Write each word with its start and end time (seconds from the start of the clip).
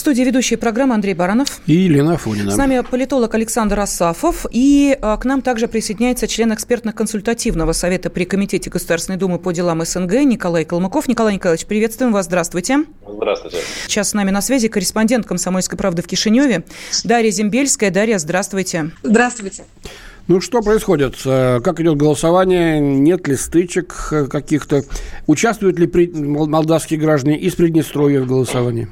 студии 0.00 0.22
ведущая 0.22 0.56
программы 0.56 0.94
Андрей 0.94 1.14
Баранов. 1.14 1.60
И 1.66 1.72
Елена 1.72 2.14
Афонина. 2.14 2.50
С 2.50 2.56
нами 2.56 2.82
политолог 2.88 3.34
Александр 3.34 3.80
Асафов. 3.80 4.46
И 4.50 4.96
а, 5.00 5.16
к 5.16 5.24
нам 5.24 5.42
также 5.42 5.68
присоединяется 5.68 6.26
член 6.26 6.52
экспертно-консультативного 6.52 7.72
совета 7.72 8.10
при 8.10 8.24
Комитете 8.24 8.70
Государственной 8.70 9.18
Думы 9.18 9.38
по 9.38 9.52
делам 9.52 9.84
СНГ 9.84 10.12
Николай 10.24 10.64
Калмыков. 10.64 11.08
Николай 11.08 11.34
Николаевич, 11.34 11.66
приветствуем 11.66 12.12
вас. 12.12 12.26
Здравствуйте. 12.26 12.84
Здравствуйте. 13.06 13.58
Сейчас 13.86 14.10
с 14.10 14.14
нами 14.14 14.30
на 14.30 14.42
связи 14.42 14.68
корреспондент 14.68 15.26
«Комсомольской 15.26 15.78
правды» 15.78 16.02
в 16.02 16.06
Кишиневе 16.06 16.64
Дарья 17.04 17.30
Зембельская. 17.30 17.90
Дарья, 17.90 18.18
здравствуйте. 18.18 18.90
Здравствуйте. 19.02 19.64
Ну, 20.28 20.42
что 20.42 20.60
происходит? 20.60 21.16
Э, 21.24 21.60
как 21.64 21.80
идет 21.80 21.96
голосование? 21.96 22.80
Нет 22.80 23.26
ли 23.28 23.34
стычек 23.34 24.08
э, 24.12 24.26
каких-то? 24.26 24.82
Участвуют 25.26 25.78
ли 25.78 25.86
молдавские 26.14 27.00
граждане 27.00 27.38
из 27.38 27.54
Приднестровья 27.54 28.20
в 28.20 28.26
голосовании? 28.26 28.88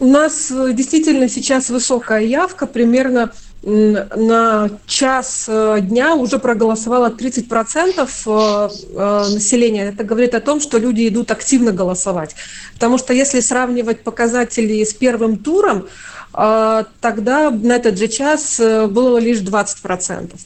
У 0.00 0.06
нас 0.06 0.50
э, 0.50 0.72
действительно 0.72 1.28
сейчас 1.28 1.70
высокая 1.70 2.20
явка, 2.20 2.66
примерно 2.66 3.32
на 3.64 4.70
час 4.86 5.46
э, 5.48 5.78
дня 5.80 6.14
уже 6.14 6.38
проголосовало 6.38 7.10
30% 7.10 8.08
э, 8.26 9.34
населения. 9.34 9.88
Это 9.88 10.04
говорит 10.04 10.34
о 10.34 10.40
том, 10.40 10.60
что 10.60 10.78
люди 10.78 11.08
идут 11.08 11.32
активно 11.32 11.72
голосовать. 11.72 12.36
Потому 12.74 12.98
что 12.98 13.12
если 13.12 13.40
сравнивать 13.40 14.04
показатели 14.04 14.84
с 14.84 14.94
первым 14.94 15.38
туром, 15.38 15.88
тогда 17.00 17.50
на 17.50 17.76
этот 17.76 17.98
же 17.98 18.06
час 18.06 18.60
было 18.60 19.18
лишь 19.18 19.38
20%. 19.38 20.36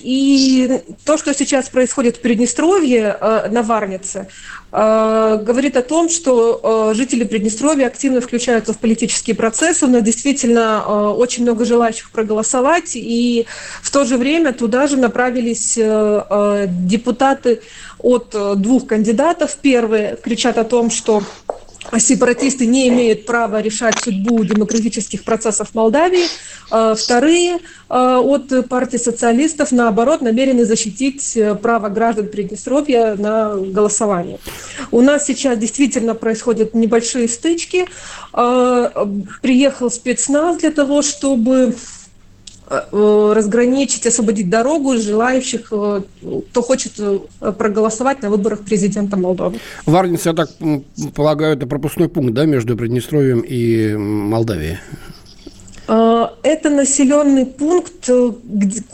И 0.00 0.80
то, 1.04 1.18
что 1.18 1.34
сейчас 1.34 1.68
происходит 1.68 2.16
в 2.16 2.20
Приднестровье, 2.20 3.16
на 3.50 3.62
Варнице, 3.62 4.28
Э, 4.70 5.38
говорит 5.42 5.76
о 5.76 5.82
том, 5.82 6.10
что 6.10 6.90
э, 6.92 6.94
жители 6.94 7.24
Приднестровья 7.24 7.86
активно 7.86 8.20
включаются 8.20 8.74
в 8.74 8.78
политические 8.78 9.34
процессы, 9.34 9.86
но 9.86 10.00
действительно 10.00 10.84
э, 10.86 10.92
очень 10.92 11.44
много 11.44 11.64
желающих 11.64 12.10
проголосовать, 12.10 12.92
и 12.94 13.46
в 13.82 13.90
то 13.90 14.04
же 14.04 14.18
время 14.18 14.52
туда 14.52 14.86
же 14.86 14.96
направились 14.96 15.78
депутаты 16.86 17.60
от 17.98 18.34
двух 18.60 18.86
кандидатов. 18.86 19.56
Первые 19.60 20.16
кричат 20.22 20.58
о 20.58 20.64
том, 20.64 20.90
что 20.90 21.22
сепаратисты 21.96 22.66
не 22.66 22.88
имеют 22.88 23.24
права 23.26 23.62
решать 23.62 23.98
судьбу 23.98 24.44
демократических 24.44 25.24
процессов 25.24 25.74
Молдавии. 25.74 26.26
А 26.70 26.94
вторые 26.94 27.58
а, 27.88 28.20
от 28.20 28.68
партии 28.68 28.98
социалистов, 28.98 29.72
наоборот, 29.72 30.20
намерены 30.20 30.64
защитить 30.64 31.36
э, 31.36 31.54
право 31.54 31.88
граждан 31.88 32.28
Приднестровья 32.28 33.14
на 33.14 33.54
голосование. 33.56 34.38
У 34.90 35.00
нас 35.00 35.26
сейчас 35.26 35.58
действительно 35.58 36.14
происходят 36.14 36.74
небольшие 36.74 37.28
стычки. 37.28 37.86
А, 38.32 39.08
приехал 39.40 39.90
спецназ 39.90 40.58
для 40.58 40.70
того, 40.70 41.02
чтобы 41.02 41.74
разграничить, 42.68 44.06
освободить 44.06 44.50
дорогу 44.50 44.96
желающих, 44.96 45.68
э, 45.72 46.02
кто 46.50 46.62
хочет 46.62 46.92
э, 46.98 47.18
проголосовать 47.52 48.22
на 48.22 48.30
выборах 48.30 48.60
президента 48.60 49.16
Молдовы. 49.16 49.58
Варниц, 49.86 50.26
я 50.26 50.34
так 50.34 50.50
полагаю, 51.14 51.56
это 51.56 51.66
пропускной 51.66 52.08
пункт, 52.08 52.34
да, 52.34 52.44
между 52.44 52.76
Приднестровьем 52.76 53.40
и 53.40 53.94
Молдавией? 53.96 54.78
Это 55.88 56.68
населенный 56.68 57.46
пункт, 57.46 58.10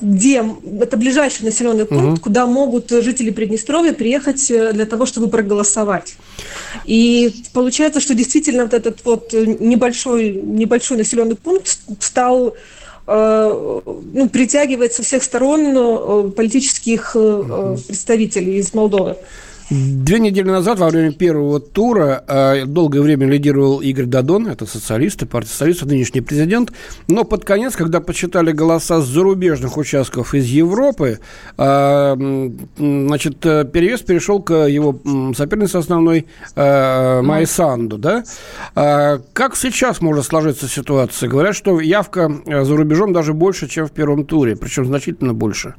где, 0.00 0.44
это 0.80 0.96
ближайший 0.96 1.42
населенный 1.42 1.86
пункт, 1.86 2.04
угу. 2.04 2.20
куда 2.20 2.46
могут 2.46 2.88
жители 2.88 3.30
Приднестровья 3.30 3.92
приехать 3.92 4.46
для 4.46 4.86
того, 4.86 5.04
чтобы 5.04 5.28
проголосовать. 5.28 6.14
И 6.84 7.34
получается, 7.52 7.98
что 7.98 8.14
действительно 8.14 8.62
вот 8.62 8.74
этот 8.74 9.04
вот 9.04 9.32
небольшой, 9.32 10.32
небольшой 10.32 10.98
населенный 10.98 11.34
пункт 11.34 11.78
стал 11.98 12.54
Э, 13.06 13.80
ну, 13.84 14.28
притягивает 14.30 14.94
со 14.94 15.02
всех 15.02 15.22
сторон 15.22 15.76
э, 15.76 16.30
политических 16.30 17.12
э, 17.14 17.76
представителей 17.86 18.56
из 18.56 18.72
Молдовы. 18.72 19.16
Две 19.70 20.18
недели 20.18 20.50
назад, 20.50 20.78
во 20.78 20.90
время 20.90 21.12
первого 21.12 21.58
тура, 21.58 22.22
э, 22.28 22.66
долгое 22.66 23.00
время 23.00 23.26
лидировал 23.26 23.80
Игорь 23.80 24.04
Дадон, 24.04 24.46
это 24.46 24.66
социалисты, 24.66 25.24
партия 25.24 25.50
социалистов, 25.50 25.88
нынешний 25.88 26.20
президент. 26.20 26.70
Но 27.08 27.24
под 27.24 27.46
конец, 27.46 27.74
когда 27.74 28.00
подсчитали 28.00 28.52
голоса 28.52 29.00
с 29.00 29.06
зарубежных 29.06 29.78
участков 29.78 30.34
из 30.34 30.44
Европы, 30.46 31.18
э, 31.56 32.50
значит, 32.76 33.38
перевес 33.40 34.02
перешел 34.02 34.42
к 34.42 34.52
его 34.66 35.00
сопернице 35.34 35.76
основной 35.76 36.26
э, 36.56 37.22
Майи 37.22 37.46
Санду. 37.46 37.96
Да? 37.96 38.24
Как 38.74 39.56
сейчас 39.56 40.02
может 40.02 40.26
сложиться 40.26 40.68
ситуация? 40.68 41.28
Говорят, 41.28 41.56
что 41.56 41.80
явка 41.80 42.30
за 42.46 42.76
рубежом 42.76 43.14
даже 43.14 43.32
больше, 43.32 43.66
чем 43.68 43.86
в 43.86 43.92
первом 43.92 44.26
туре, 44.26 44.56
причем 44.56 44.84
значительно 44.84 45.32
больше. 45.32 45.74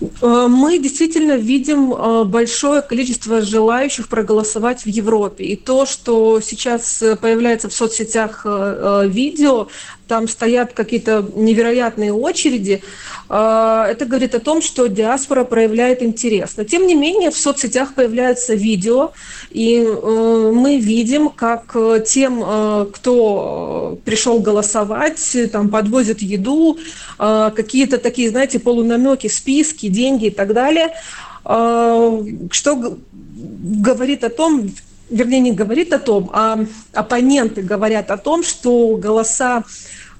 Э, 0.00 0.46
мы 0.48 0.78
действительно 0.78 1.36
видим 1.36 1.92
э, 1.92 2.24
большое 2.24 2.82
количество 2.82 3.40
желающих 3.40 4.08
проголосовать 4.08 4.82
в 4.82 4.88
Европе. 4.88 5.44
И 5.44 5.56
то, 5.56 5.86
что 5.86 6.40
сейчас 6.40 7.02
появляется 7.20 7.68
в 7.68 7.72
соцсетях 7.72 8.42
э, 8.44 9.04
видео, 9.06 9.68
там 10.08 10.26
стоят 10.26 10.72
какие-то 10.72 11.24
невероятные 11.36 12.12
очереди, 12.12 12.82
это 13.28 14.04
говорит 14.06 14.34
о 14.34 14.40
том, 14.40 14.62
что 14.62 14.86
диаспора 14.86 15.44
проявляет 15.44 16.02
интерес. 16.02 16.54
Но 16.56 16.64
тем 16.64 16.86
не 16.86 16.94
менее 16.94 17.30
в 17.30 17.36
соцсетях 17.36 17.94
появляются 17.94 18.54
видео, 18.54 19.12
и 19.50 19.80
мы 19.82 20.78
видим, 20.78 21.28
как 21.28 21.76
тем, 22.06 22.40
кто 22.92 23.98
пришел 24.04 24.40
голосовать, 24.40 25.36
там 25.52 25.68
подвозят 25.68 26.20
еду, 26.20 26.78
какие-то 27.18 27.98
такие, 27.98 28.30
знаете, 28.30 28.58
полунамеки, 28.58 29.28
списки, 29.28 29.88
деньги 29.88 30.26
и 30.26 30.30
так 30.30 30.54
далее, 30.54 30.94
что 31.44 32.98
говорит 33.36 34.24
о 34.24 34.30
том, 34.30 34.70
вернее, 35.10 35.40
не 35.40 35.52
говорит 35.52 35.92
о 35.92 35.98
том, 35.98 36.30
а 36.32 36.64
оппоненты 36.92 37.62
говорят 37.62 38.10
о 38.10 38.16
том, 38.16 38.42
что 38.42 38.96
голоса 38.96 39.64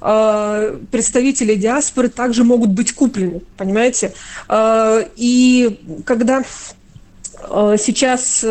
э, 0.00 0.78
представителей 0.90 1.56
диаспоры 1.56 2.08
также 2.08 2.44
могут 2.44 2.70
быть 2.70 2.92
куплены, 2.92 3.42
понимаете? 3.56 4.12
Э, 4.48 5.04
и 5.16 5.80
когда 6.04 6.42
э, 6.42 7.76
сейчас 7.78 8.44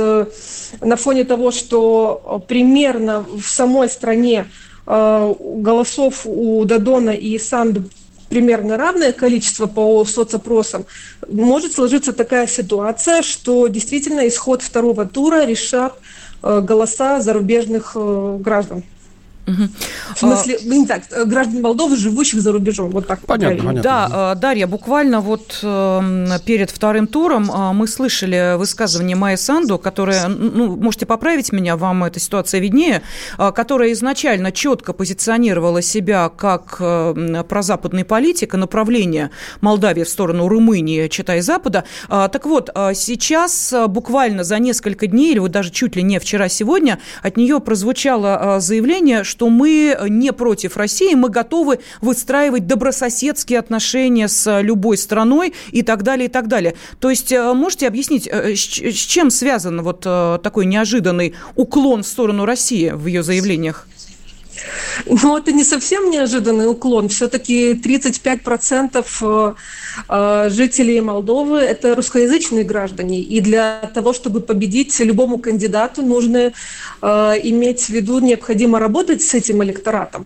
на 0.82 0.96
фоне 0.96 1.24
того, 1.24 1.52
что 1.52 2.44
примерно 2.48 3.22
в 3.22 3.46
самой 3.48 3.90
стране 3.90 4.46
голосов 4.86 6.22
у 6.24 6.64
Дадона 6.64 7.10
и 7.10 7.38
Санду 7.38 7.84
примерно 8.30 8.78
равное 8.78 9.14
количество 9.14 9.68
по 9.68 10.04
соцопросам, 10.06 10.86
может 11.30 11.74
сложиться 11.74 12.14
такая 12.14 12.48
ситуация, 12.48 13.22
что 13.22 13.68
действительно 13.68 14.28
исход 14.28 14.62
второго 14.62 15.06
тура 15.06 15.46
решат 15.46 15.94
э, 15.96 16.02
голоса 16.42 17.20
зарубежных 17.22 17.94
э, 17.96 18.38
граждан. 18.40 18.84
Угу. 19.48 19.70
В 20.16 20.20
смысле, 20.20 20.58
а... 20.60 20.66
не 20.66 20.86
так, 20.86 21.04
граждан 21.26 21.62
Молдовы, 21.62 21.96
живущих 21.96 22.42
за 22.42 22.52
рубежом. 22.52 22.92
Вот 22.92 23.08
так. 23.08 23.22
Понятно, 23.22 23.64
понятно. 23.64 23.82
Да, 23.82 24.34
э, 24.34 24.40
Дарья, 24.40 24.68
буквально 24.68 25.22
вот 25.22 25.60
эм, 25.64 26.28
перед 26.46 26.70
вторым 26.70 27.08
туром 27.08 27.50
э, 27.50 27.72
мы 27.72 27.88
слышали 27.88 28.58
высказывание 28.58 29.16
Майя 29.16 29.38
Санду, 29.38 29.80
которая, 29.80 30.28
ну, 30.28 30.76
можете 30.76 31.06
поправить 31.06 31.54
меня, 31.54 31.78
вам 31.78 32.04
эта 32.04 32.20
ситуация 32.20 32.60
виднее, 32.60 33.04
э, 33.38 33.52
которая 33.54 33.94
изначально 33.94 34.52
четко 34.52 34.92
позиционировала 34.92 35.82
себя 35.82 36.30
как 36.30 36.78
прозападный 36.78 38.04
политик 38.04 38.54
и 38.54 38.58
направление 38.58 39.32
Молдавии 39.62 40.04
в 40.04 40.10
сторону 40.10 40.50
Румынии, 40.50 41.08
читай 41.08 41.42
Запада. 41.42 41.86
Так 42.10 42.46
вот, 42.46 42.70
сейчас 42.94 43.74
буквально 43.88 44.44
за 44.44 44.60
несколько 44.60 45.08
дней, 45.08 45.32
или 45.32 45.40
вот 45.40 45.52
даже 45.52 45.72
чуть 45.72 45.96
ли 45.96 46.04
не 46.04 46.20
вчера-сегодня, 46.20 47.00
от 47.24 47.38
нее 47.38 47.60
прозвучало 47.60 48.60
заявление, 48.60 49.24
что 49.24 49.37
что 49.38 49.52
мы 49.52 49.96
не 50.10 50.34
против 50.34 50.78
России, 50.78 51.14
мы 51.14 51.30
готовы 51.30 51.78
выстраивать 52.02 52.66
добрососедские 52.66 53.60
отношения 53.60 54.28
с 54.28 54.62
любой 54.62 54.98
страной 54.98 55.54
и 55.72 55.84
так 55.84 56.02
далее, 56.02 56.26
и 56.26 56.28
так 56.28 56.48
далее. 56.48 56.74
То 57.00 57.12
есть 57.12 57.32
э, 57.32 57.54
можете 57.54 57.88
объяснить, 57.88 58.28
э, 58.28 58.56
с 58.56 58.58
чем 58.58 59.30
связан 59.30 59.84
вот 59.84 60.02
э, 60.08 60.40
такой 60.42 60.66
неожиданный 60.66 61.36
уклон 61.56 62.02
в 62.02 62.08
сторону 62.08 62.46
России 62.46 62.90
в 62.90 63.06
ее 63.06 63.22
заявлениях? 63.22 63.88
Ну, 65.06 65.38
это 65.38 65.52
не 65.52 65.64
совсем 65.64 66.10
неожиданный 66.10 66.70
уклон. 66.70 67.10
Все-таки 67.10 67.74
35% 67.74 69.06
э, 69.22 69.54
э, 70.10 70.50
жителей 70.50 71.02
Молдовы– 71.02 71.58
это 71.60 71.96
русскоязычные 71.96 72.64
граждане. 72.64 73.20
И 73.20 73.42
для 73.42 73.92
того, 73.94 74.14
чтобы 74.14 74.42
победить 74.42 75.00
любому 75.00 75.38
кандидату, 75.38 76.02
нужно 76.02 76.54
иметь 77.02 77.82
в 77.82 77.90
виду, 77.90 78.20
необходимо 78.20 78.80
работать 78.80 79.22
с 79.22 79.34
этим 79.34 79.64
электоратом. 79.64 80.26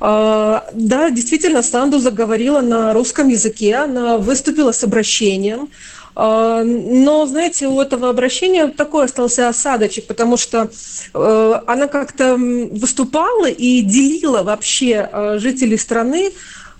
Да, 0.00 1.10
действительно, 1.10 1.62
Санду 1.62 1.98
заговорила 1.98 2.60
на 2.60 2.92
русском 2.94 3.28
языке, 3.28 3.76
она 3.76 4.16
выступила 4.18 4.72
с 4.72 4.82
обращением. 4.82 5.68
А, 6.14 6.62
но, 6.64 7.26
знаете, 7.26 7.66
у 7.68 7.80
этого 7.80 8.08
обращения 8.08 8.66
такой 8.68 9.04
остался 9.04 9.48
осадочек, 9.48 10.06
потому 10.06 10.36
что 10.36 10.70
э, 11.14 11.60
она 11.66 11.86
как-то 11.86 12.36
выступала 12.36 13.48
и 13.48 13.80
делила 13.82 14.42
вообще 14.42 15.08
э, 15.10 15.38
жителей 15.38 15.78
страны 15.78 16.32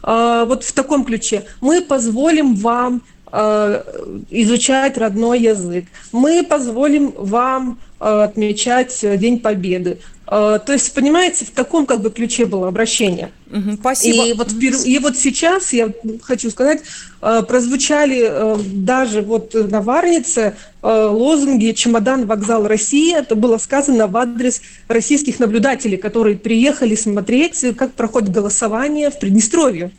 э, 0.02 0.44
вот 0.46 0.64
в 0.64 0.72
таком 0.72 1.04
ключе. 1.04 1.44
Мы 1.60 1.80
позволим 1.80 2.54
вам 2.54 3.02
изучать 3.32 4.98
родной 4.98 5.40
язык. 5.40 5.84
Мы 6.12 6.42
позволим 6.42 7.12
вам 7.16 7.78
отмечать 7.98 8.98
День 9.02 9.38
Победы. 9.38 9.98
То 10.26 10.62
есть, 10.68 10.94
понимаете, 10.94 11.44
в 11.44 11.50
таком 11.50 11.86
как 11.86 12.00
бы 12.00 12.10
ключе 12.10 12.46
было 12.46 12.68
обращение. 12.68 13.30
Угу, 13.52 13.78
спасибо. 13.80 14.26
И 14.26 14.32
вот, 14.32 14.52
и 14.84 14.98
вот 15.00 15.16
сейчас, 15.16 15.72
я 15.72 15.88
хочу 16.22 16.50
сказать, 16.50 16.82
э, 17.20 17.42
прозвучали 17.46 18.28
э, 18.28 18.56
даже 18.72 19.22
вот 19.22 19.54
на 19.54 19.80
Варнице 19.82 20.54
э, 20.82 20.86
лозунги 20.86 21.72
«Чемодан, 21.72 22.26
вокзал, 22.26 22.68
Россия». 22.68 23.18
Это 23.18 23.34
было 23.34 23.58
сказано 23.58 24.06
в 24.06 24.16
адрес 24.16 24.62
российских 24.86 25.40
наблюдателей, 25.40 25.96
которые 25.96 26.36
приехали 26.36 26.94
смотреть, 26.94 27.64
как 27.76 27.92
проходит 27.94 28.30
голосование 28.30 29.10
в 29.10 29.18
Приднестровье. 29.18 29.90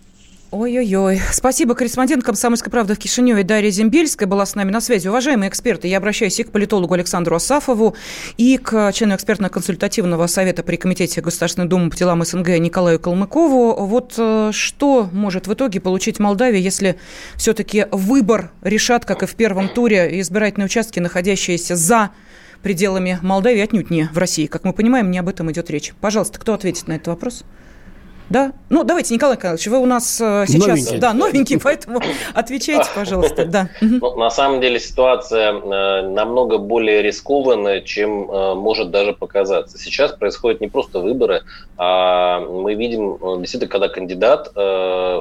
Ой-ой-ой. 0.52 1.22
Спасибо. 1.32 1.76
Корреспондент 1.76 2.26
«Комсомольской 2.26 2.70
правды» 2.70 2.94
в 2.94 3.00
Кишиневе 3.00 3.44
Дарья 3.44 3.70
Зембельская 3.70 4.28
была 4.28 4.46
с 4.46 4.54
нами 4.54 4.70
на 4.70 4.82
связи. 4.82 5.08
Уважаемые 5.08 5.48
эксперты, 5.48 5.88
я 5.88 5.98
обращаюсь 5.98 6.38
и 6.42 6.44
к 6.44 6.52
политологу 6.52 6.94
Александру 6.94 7.38
Асафову, 7.38 7.96
и 8.36 8.58
к 8.58 8.92
члену 8.92 9.16
экспертно-консультативного 9.16 10.28
совета 10.28 10.62
при 10.64 10.76
Комитете 10.76 11.22
Государственной 11.22 11.70
Думы 11.70 11.90
по 11.90 11.96
делам 11.96 12.26
СНГ 12.26 12.50
Николаю 12.60 13.00
Калмыкову. 13.00 13.86
Вот 13.86 14.16
э, 14.18 14.50
что 14.52 15.10
может 15.14 15.48
в 15.48 15.54
итоге 15.54 15.80
получить 15.80 16.20
Молдавия, 16.20 16.60
если 16.60 17.00
все-таки 17.38 17.86
выбор 17.90 18.52
решат, 18.62 19.06
как 19.06 19.24
и 19.24 19.28
в 19.28 19.36
первом 19.36 19.70
туре, 19.70 20.20
избирательные 20.20 20.66
участки, 20.66 21.00
находящиеся 21.00 21.78
за 21.78 22.10
пределами 22.62 23.20
Молдавии, 23.22 23.62
отнюдь 23.62 23.90
не 23.90 24.10
в 24.12 24.18
России. 24.18 24.48
Как 24.48 24.66
мы 24.66 24.74
понимаем, 24.74 25.12
не 25.12 25.20
об 25.20 25.30
этом 25.30 25.50
идет 25.50 25.72
речь. 25.72 25.94
Пожалуйста, 26.02 26.40
кто 26.40 26.54
ответит 26.54 26.90
на 26.90 26.98
этот 26.98 27.08
вопрос? 27.08 27.46
Да? 28.32 28.54
Ну, 28.70 28.86
давайте, 28.86 29.14
Николай 29.14 29.36
Николаевич, 29.36 29.68
вы 29.68 29.78
у 29.78 29.86
нас 29.86 30.22
э, 30.22 30.46
сейчас... 30.48 30.68
Новенький. 30.68 30.98
Да, 31.00 31.14
новенький, 31.14 31.60
поэтому 31.60 32.00
отвечайте, 32.34 32.90
пожалуйста. 32.96 33.46
Да. 33.46 33.70
Ну, 33.82 34.16
на 34.16 34.30
самом 34.30 34.62
деле 34.62 34.80
ситуация 34.80 35.52
э, 35.52 36.02
намного 36.08 36.58
более 36.58 37.02
рискованная, 37.02 37.82
чем 37.82 38.32
э, 38.32 38.56
может 38.56 38.90
даже 38.90 39.12
показаться. 39.12 39.78
Сейчас 39.78 40.14
происходят 40.14 40.62
не 40.62 40.70
просто 40.70 41.00
выборы, 41.00 41.44
а 41.78 42.40
мы 42.40 42.74
видим, 42.76 43.18
действительно, 43.40 43.70
когда 43.70 43.90
кандидат 43.90 44.54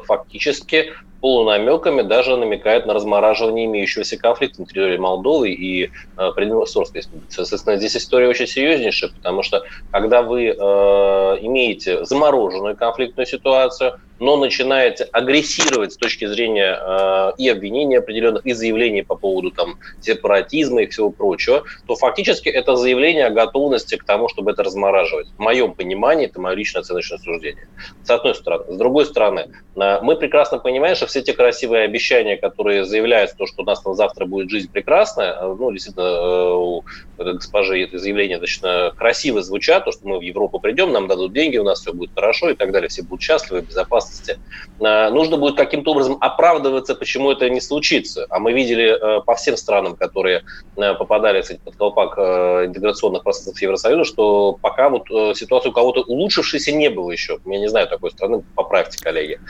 фактически 0.06 0.92
полунамеками 1.20 2.02
даже 2.02 2.36
намекает 2.36 2.86
на 2.86 2.94
размораживание 2.94 3.66
имеющегося 3.66 4.16
конфликта 4.16 4.62
на 4.62 4.66
территории 4.66 4.96
Молдовы 4.96 5.50
и 5.50 5.84
э, 6.16 6.32
Приднестровской 6.34 7.02
Соответственно, 7.28 7.76
здесь 7.76 7.96
история 7.96 8.28
очень 8.28 8.46
серьезнейшая, 8.46 9.10
потому 9.10 9.42
что 9.42 9.62
когда 9.90 10.22
вы 10.22 10.46
э, 10.46 10.52
имеете 10.52 12.04
замороженную 12.04 12.76
конфликтную 12.76 13.26
ситуацию, 13.26 13.94
но 14.20 14.36
начинаете 14.36 15.04
агрессировать 15.04 15.94
с 15.94 15.96
точки 15.96 16.26
зрения 16.26 16.78
э, 16.78 17.32
и 17.38 17.48
обвинений 17.48 17.96
определенных, 17.96 18.44
и 18.46 18.52
заявлений 18.52 19.02
по 19.02 19.16
поводу 19.16 19.50
там, 19.50 19.78
сепаратизма 20.00 20.82
и 20.82 20.86
всего 20.86 21.10
прочего, 21.10 21.64
то 21.86 21.96
фактически 21.96 22.48
это 22.48 22.76
заявление 22.76 23.26
о 23.26 23.30
готовности 23.30 23.96
к 23.96 24.04
тому, 24.04 24.28
чтобы 24.28 24.52
это 24.52 24.62
размораживать. 24.62 25.28
В 25.36 25.40
моем 25.40 25.72
понимании, 25.72 26.26
это 26.26 26.40
мое 26.40 26.54
личное 26.54 26.80
оценочное 26.80 27.18
суждение. 27.18 27.66
С 28.04 28.10
одной 28.10 28.34
стороны. 28.34 28.64
С 28.68 28.76
другой 28.76 29.06
стороны, 29.06 29.46
э, 29.74 30.00
мы 30.02 30.16
прекрасно 30.16 30.58
понимаем, 30.58 30.94
что 30.94 31.06
все 31.06 31.22
те 31.22 31.32
красивые 31.32 31.84
обещания, 31.84 32.36
которые 32.36 32.84
заявляют, 32.84 33.34
то, 33.36 33.46
что 33.46 33.62
у 33.62 33.64
нас 33.64 33.80
там 33.80 33.94
завтра 33.94 34.26
будет 34.26 34.50
жизнь 34.50 34.70
прекрасная, 34.70 35.32
э, 35.32 35.56
ну, 35.58 35.72
действительно, 35.72 36.04
э, 36.04 36.52
у 36.52 36.84
госпожи 37.18 37.82
это 37.82 37.98
заявление 37.98 38.38
достаточно 38.38 38.92
красиво 38.96 39.42
звучат, 39.42 39.84
то, 39.84 39.92
что 39.92 40.06
мы 40.06 40.18
в 40.18 40.22
Европу 40.22 40.58
придем, 40.60 40.92
нам 40.92 41.08
дадут 41.08 41.32
деньги, 41.32 41.56
у 41.58 41.64
нас 41.64 41.80
все 41.80 41.92
будет 41.92 42.10
хорошо 42.14 42.50
и 42.50 42.54
так 42.54 42.72
далее, 42.72 42.88
все 42.88 43.02
будут 43.02 43.22
счастливы, 43.22 43.62
безопасны 43.62 44.09
безопасности, 44.10 44.38
э, 44.80 45.10
нужно 45.10 45.36
будет 45.36 45.56
каким-то 45.56 45.92
образом 45.92 46.18
оправдываться, 46.20 46.94
почему 46.94 47.30
это 47.30 47.48
не 47.48 47.60
случится. 47.60 48.26
А 48.30 48.38
мы 48.38 48.52
видели 48.52 49.18
э, 49.18 49.20
по 49.22 49.34
всем 49.34 49.56
странам, 49.56 49.96
которые 49.96 50.42
э, 50.76 50.94
попадали 50.94 51.40
кстати, 51.40 51.60
под 51.64 51.76
колпак 51.76 52.18
интеграционных 52.18 53.22
процессов 53.22 53.60
Евросоюза, 53.60 54.04
что 54.04 54.58
пока 54.60 54.88
вот 54.88 55.06
ситуация 55.36 55.70
у 55.70 55.72
кого-то 55.72 56.02
улучшившейся 56.02 56.72
не 56.72 56.90
было 56.90 57.10
еще. 57.10 57.38
Я 57.44 57.58
не 57.58 57.68
знаю 57.68 57.88
такой 57.88 58.10
страны, 58.10 58.42
поправьте, 58.54 58.98
коллеги. 59.02 59.40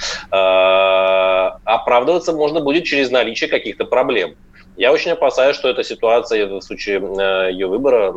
Оправдываться 1.64 2.32
можно 2.32 2.60
будет 2.60 2.84
через 2.84 3.10
наличие 3.10 3.48
каких-то 3.48 3.84
проблем. 3.84 4.34
Я 4.76 4.92
очень 4.92 5.10
опасаюсь, 5.10 5.56
что 5.56 5.68
эта 5.68 5.82
ситуация 5.82 6.46
в 6.46 6.60
случае 6.62 7.00
э, 7.00 7.52
ее 7.52 7.66
выбора 7.66 8.12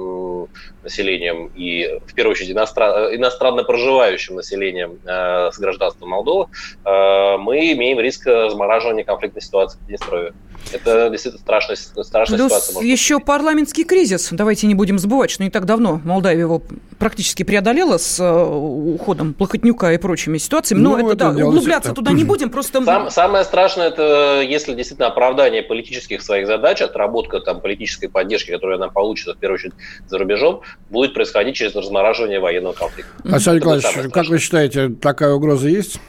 населением 0.84 1.48
и, 1.56 2.00
в 2.06 2.14
первую 2.14 2.32
очередь, 2.34 2.52
иностран... 2.52 3.16
иностранно 3.16 3.64
проживающим 3.64 4.36
населением 4.36 5.00
э, 5.06 5.52
с 5.52 5.60
гражданством 5.60 6.10
Молдовы, 6.10 6.48
э, 6.86 7.38
мы 7.38 7.72
имеем 7.74 8.00
риск 8.00 8.26
замораживания 8.26 9.04
конфликтной 9.04 9.42
ситуации 9.42 9.78
в 9.78 9.82
Приднестровье. 9.82 10.34
Это 10.72 11.10
действительно 11.10 11.42
страшная, 11.42 11.76
страшная 11.76 12.38
Плюс 12.38 12.52
ситуация. 12.52 12.84
еще 12.84 13.18
быть. 13.18 13.26
парламентский 13.26 13.84
кризис. 13.84 14.30
Давайте 14.32 14.68
не 14.68 14.76
будем 14.76 14.98
забывать, 14.98 15.32
что 15.32 15.44
не 15.44 15.50
так 15.50 15.66
давно 15.66 16.02
Молдавия 16.04 16.42
его 16.42 16.62
практически 16.98 17.44
преодолела 17.44 17.98
с 17.98 18.20
э, 18.20 18.44
уходом 18.44 19.34
Плохотнюка 19.34 19.94
и 19.94 19.98
прочими 19.98 20.38
ситуациями. 20.38 20.82
Но 20.82 20.98
ну, 20.98 21.08
это, 21.10 21.26
это 21.26 21.38
да, 21.38 21.48
углубляться 21.48 21.90
это... 21.90 21.96
туда 21.96 22.12
не 22.12 22.24
будем. 22.24 22.50
Просто... 22.50 22.84
Сам, 22.84 23.10
самое 23.10 23.44
страшное, 23.44 23.88
это 23.90 24.42
если 24.42 24.74
действительно 24.74 25.08
оправдание 25.08 25.64
политических 25.64 26.22
своих 26.22 26.48
задач, 26.48 26.82
отработка 26.82 27.40
там, 27.40 27.62
политической 27.62 28.08
поддержки, 28.08 28.52
которую 28.52 28.78
она 28.78 28.90
получит, 28.90 29.36
в 29.36 29.38
первую 29.38 29.58
очередь, 29.58 29.74
за 30.08 30.18
рубежом, 30.18 30.62
будет 30.90 31.14
происходить 31.14 31.56
через 31.56 31.76
размораживание 31.76 32.40
военного 32.40 32.74
конфликта. 32.74 33.12
Александр 33.24 33.60
Николаевич, 33.60 34.12
как 34.12 34.28
вы 34.28 34.40
считаете, 34.40 34.90
такая 34.90 35.34
угроза 35.34 35.68
есть? 35.68 36.00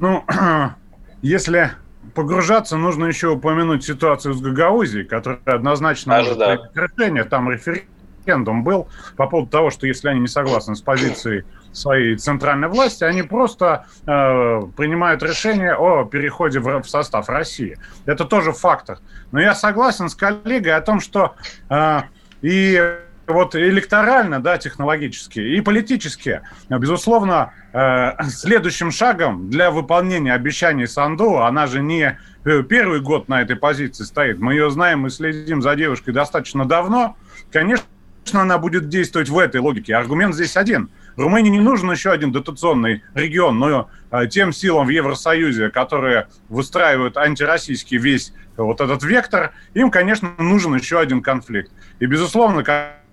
Ну, 0.00 0.24
если 1.22 1.72
погружаться, 2.18 2.76
нужно 2.76 3.04
еще 3.04 3.28
упомянуть 3.28 3.84
ситуацию 3.84 4.34
с 4.34 4.40
Гагаузией, 4.40 5.04
которая 5.04 5.38
однозначно 5.44 6.16
Аж, 6.16 6.24
может 6.24 6.38
да. 6.38 6.58
решение. 6.74 7.22
Там 7.22 7.48
референдум 7.48 8.64
был 8.64 8.88
по 9.16 9.28
поводу 9.28 9.48
того, 9.48 9.70
что 9.70 9.86
если 9.86 10.08
они 10.08 10.18
не 10.18 10.26
согласны 10.26 10.74
с 10.74 10.80
позицией 10.80 11.44
своей 11.70 12.16
центральной 12.16 12.66
власти, 12.66 13.04
они 13.04 13.22
просто 13.22 13.86
э, 14.04 14.62
принимают 14.76 15.22
решение 15.22 15.76
о 15.76 16.06
переходе 16.06 16.58
в, 16.58 16.82
в 16.82 16.90
состав 16.90 17.28
России. 17.28 17.78
Это 18.04 18.24
тоже 18.24 18.50
фактор. 18.50 18.98
Но 19.30 19.40
я 19.40 19.54
согласен 19.54 20.08
с 20.08 20.16
коллегой 20.16 20.74
о 20.74 20.80
том, 20.80 20.98
что 20.98 21.36
э, 21.70 22.00
и 22.42 22.98
вот 23.28 23.54
электорально, 23.54 24.40
да, 24.40 24.58
технологически 24.58 25.38
и 25.38 25.60
политически, 25.60 26.40
безусловно, 26.68 27.52
э, 27.72 28.22
следующим 28.28 28.90
шагом 28.90 29.50
для 29.50 29.70
выполнения 29.70 30.32
обещаний 30.32 30.86
Санду, 30.86 31.38
она 31.38 31.66
же 31.66 31.82
не 31.82 32.18
э, 32.44 32.62
первый 32.62 33.00
год 33.00 33.28
на 33.28 33.42
этой 33.42 33.56
позиции 33.56 34.04
стоит, 34.04 34.38
мы 34.38 34.54
ее 34.54 34.70
знаем 34.70 35.06
и 35.06 35.10
следим 35.10 35.62
за 35.62 35.76
девушкой 35.76 36.12
достаточно 36.12 36.64
давно, 36.64 37.16
конечно, 37.52 37.86
она 38.32 38.58
будет 38.58 38.88
действовать 38.88 39.28
в 39.28 39.38
этой 39.38 39.60
логике. 39.60 39.94
Аргумент 39.94 40.34
здесь 40.34 40.56
один. 40.56 40.90
Румынии 41.16 41.50
не 41.50 41.60
нужен 41.60 41.90
еще 41.90 42.10
один 42.10 42.30
дотационный 42.30 43.02
регион, 43.14 43.58
но 43.58 43.90
э, 44.10 44.26
тем 44.28 44.52
силам 44.52 44.86
в 44.86 44.90
Евросоюзе, 44.90 45.70
которые 45.70 46.28
выстраивают 46.48 47.16
антироссийский 47.16 47.98
весь 47.98 48.32
вот 48.56 48.80
этот 48.80 49.02
вектор, 49.02 49.52
им, 49.74 49.90
конечно, 49.90 50.32
нужен 50.38 50.74
еще 50.74 51.00
один 51.00 51.22
конфликт. 51.22 51.72
И, 51.98 52.06
безусловно, 52.06 52.62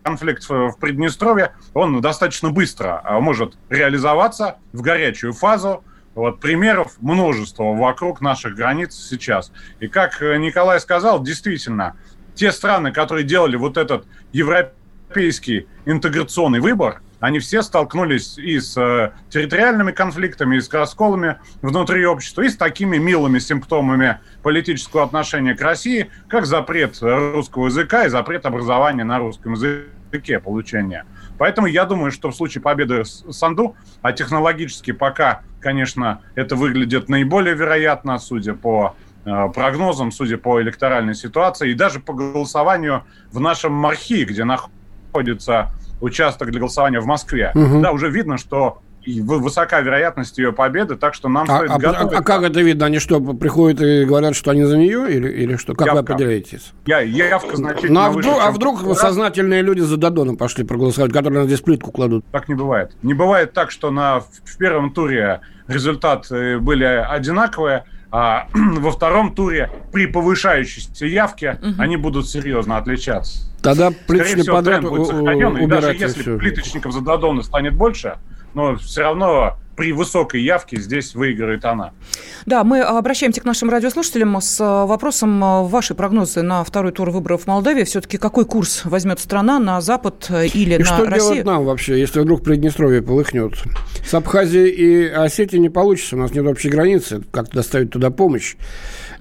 конфликт 0.05 0.47
в 0.47 0.75
Приднестровье, 0.79 1.53
он 1.73 1.99
достаточно 1.99 2.51
быстро 2.51 3.01
а, 3.03 3.19
может 3.19 3.57
реализоваться 3.69 4.57
в 4.71 4.81
горячую 4.81 5.33
фазу. 5.33 5.83
Вот 6.13 6.39
примеров 6.39 6.93
множество 7.01 7.73
вокруг 7.73 8.21
наших 8.21 8.55
границ 8.55 8.93
сейчас. 8.93 9.51
И 9.79 9.87
как 9.87 10.21
э, 10.21 10.37
Николай 10.37 10.79
сказал, 10.79 11.21
действительно, 11.21 11.97
те 12.35 12.53
страны, 12.53 12.93
которые 12.93 13.25
делали 13.25 13.57
вот 13.57 13.75
этот 13.77 14.05
европейский 14.31 15.67
интеграционный 15.85 16.61
выбор, 16.61 17.01
они 17.19 17.39
все 17.39 17.63
столкнулись 17.63 18.37
и 18.37 18.59
с 18.59 18.77
э, 18.77 19.11
территориальными 19.29 19.91
конфликтами, 19.91 20.57
и 20.57 20.61
с 20.61 20.71
расколами 20.71 21.37
внутри 21.61 22.05
общества, 22.05 22.43
и 22.43 22.49
с 22.49 22.55
такими 22.55 22.97
милыми 22.97 23.39
симптомами 23.39 24.19
политического 24.43 25.03
отношения 25.03 25.55
к 25.55 25.61
России, 25.61 26.11
как 26.29 26.45
запрет 26.45 26.97
русского 27.01 27.65
языка 27.65 28.05
и 28.05 28.09
запрет 28.09 28.45
образования 28.45 29.03
на 29.03 29.17
русском 29.17 29.53
языке 29.53 29.94
получения. 30.39 31.05
Поэтому 31.37 31.67
я 31.67 31.85
думаю, 31.85 32.11
что 32.11 32.31
в 32.31 32.35
случае 32.35 32.61
победы 32.61 33.03
Санду, 33.05 33.75
а 34.01 34.13
технологически 34.13 34.91
пока, 34.91 35.41
конечно, 35.59 36.21
это 36.35 36.55
выглядит 36.55 37.09
наиболее 37.09 37.55
вероятно, 37.55 38.17
судя 38.19 38.53
по 38.53 38.95
э, 39.25 39.49
прогнозам, 39.53 40.11
судя 40.11 40.37
по 40.37 40.61
электоральной 40.61 41.15
ситуации, 41.15 41.71
и 41.71 41.73
даже 41.73 41.99
по 41.99 42.13
голосованию 42.13 43.03
в 43.31 43.39
нашем 43.39 43.73
Мархи, 43.73 44.23
где 44.23 44.43
находится 44.45 45.71
участок 46.01 46.51
для 46.51 46.59
голосования 46.59 46.99
в 46.99 47.05
Москве. 47.05 47.51
Угу. 47.55 47.81
Да, 47.81 47.91
уже 47.91 48.09
видно, 48.09 48.37
что 48.37 48.81
высока 49.05 49.81
вероятность 49.81 50.37
ее 50.37 50.51
победы, 50.51 50.95
так 50.95 51.13
что 51.13 51.29
нам 51.29 51.45
а, 51.49 51.57
стоит 51.57 51.71
а, 51.71 51.77
готовиться. 51.77 52.17
А, 52.17 52.23
как 52.23 52.43
это 52.43 52.61
видно? 52.61 52.85
Они 52.85 52.99
что, 52.99 53.19
приходят 53.21 53.81
и 53.81 54.05
говорят, 54.05 54.35
что 54.35 54.51
они 54.51 54.63
за 54.63 54.77
нее 54.77 55.11
или, 55.13 55.29
или 55.29 55.55
что? 55.55 55.73
Как 55.73 55.87
явка. 55.87 56.01
вы 56.01 56.13
определяетесь? 56.13 56.73
Я, 56.85 56.99
явка 56.99 57.55
значительно 57.57 57.93
ну, 57.93 58.05
а 58.05 58.09
выше, 58.09 58.29
вдруг, 58.29 58.43
а 58.43 58.51
вдруг 58.51 58.83
раз. 58.87 58.99
сознательные 58.99 59.61
люди 59.61 59.81
за 59.81 59.97
Дадона 59.97 60.35
пошли 60.35 60.63
проголосовать, 60.63 61.11
которые 61.11 61.41
на 61.41 61.47
здесь 61.47 61.61
плитку 61.61 61.91
кладут? 61.91 62.25
Так 62.31 62.47
не 62.47 62.55
бывает. 62.55 62.95
Не 63.03 63.13
бывает 63.13 63.53
так, 63.53 63.71
что 63.71 63.91
на, 63.91 64.19
в 64.19 64.57
первом 64.57 64.91
туре 64.91 65.41
результаты 65.67 66.59
были 66.59 66.83
одинаковые, 66.83 67.85
а 68.11 68.47
во 68.53 68.91
втором 68.91 69.35
туре 69.35 69.69
при 69.91 70.07
повышающейся 70.07 71.05
явке 71.05 71.59
угу. 71.61 71.73
они 71.77 71.97
будут 71.97 72.29
серьезно 72.29 72.77
отличаться. 72.77 73.49
Тогда 73.61 73.91
плиточный 74.07 74.43
всего, 74.43 74.57
подряд 74.57 74.83
будет 74.83 75.07
сохранен, 75.07 75.57
и 75.57 75.65
даже 75.65 75.93
если 75.93 76.21
все. 76.21 76.37
плиточников 76.37 76.93
за 76.93 77.01
Дадона 77.01 77.41
станет 77.41 77.75
больше, 77.75 78.17
но 78.55 78.77
все 78.77 79.03
равно 79.03 79.57
при 79.75 79.91
высокой 79.91 80.41
явке 80.41 80.77
здесь 80.79 81.15
выиграет 81.15 81.65
она. 81.65 81.91
Да, 82.45 82.63
мы 82.63 82.81
обращаемся 82.81 83.41
к 83.41 83.45
нашим 83.45 83.69
радиослушателям 83.69 84.39
с 84.39 84.59
э, 84.59 84.63
вопросом 84.63 85.43
э, 85.43 85.63
ваши 85.63 85.95
прогнозы 85.95 86.41
на 86.41 86.63
второй 86.63 86.91
тур 86.91 87.09
выборов 87.09 87.43
в 87.43 87.47
Молдавии. 87.47 87.83
Все-таки 87.83 88.17
какой 88.17 88.45
курс 88.45 88.85
возьмет 88.85 89.19
страна 89.19 89.59
на 89.59 89.81
Запад 89.81 90.27
э, 90.29 90.47
или 90.47 90.75
и 90.75 90.77
на 90.77 90.85
что 90.85 91.05
Россию? 91.05 91.19
что 91.19 91.33
делать 91.33 91.45
нам 91.45 91.65
вообще, 91.65 91.99
если 91.99 92.21
вдруг 92.21 92.43
Приднестровье 92.43 93.01
полыхнет? 93.01 93.53
С 94.05 94.13
Абхазией 94.13 94.69
и 94.69 95.07
Осетией 95.07 95.59
не 95.59 95.69
получится, 95.69 96.15
у 96.15 96.19
нас 96.19 96.31
нет 96.31 96.45
общей 96.45 96.69
границы. 96.69 97.23
Как 97.31 97.49
доставить 97.49 97.91
туда 97.91 98.11
помощь? 98.11 98.55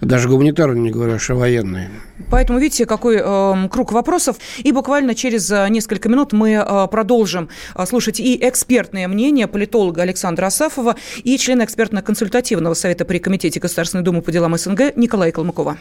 Даже 0.00 0.28
гуманитарную, 0.28 0.80
не 0.80 0.90
говоря 0.90 1.16
о 1.16 1.34
военной. 1.34 1.88
Поэтому 2.30 2.58
видите, 2.58 2.84
какой 2.84 3.16
э, 3.24 3.68
круг 3.70 3.92
вопросов. 3.92 4.36
И 4.58 4.70
буквально 4.72 5.14
через 5.14 5.50
несколько 5.50 6.08
минут 6.08 6.32
мы 6.32 6.52
э, 6.52 6.86
продолжим 6.90 7.48
слушать 7.86 8.20
и 8.20 8.36
экспертное 8.46 9.08
мнение 9.08 9.46
политолога 9.46 10.02
Александра 10.02 10.43
Асафова 10.44 10.96
и 11.22 11.36
члена 11.38 11.64
экспертно-консультативного 11.64 12.74
совета 12.74 13.04
при 13.04 13.18
Комитете 13.18 13.60
Государственной 13.60 14.04
Думы 14.04 14.22
по 14.22 14.32
делам 14.32 14.56
СНГ 14.56 14.96
Николая 14.96 15.32
Калмыкова. 15.32 15.78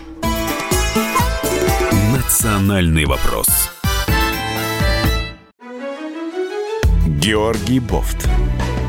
Национальный 2.15 3.05
вопрос. 3.05 3.47
Георгий 7.07 7.79
Бофт. 7.79 8.27